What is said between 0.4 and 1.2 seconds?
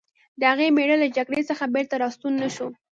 هغې مېړه له